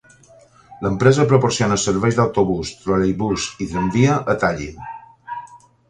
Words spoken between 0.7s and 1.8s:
L'empresa proporciona